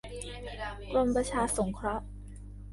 [0.91, 2.05] กรมประชาสงเคราะห์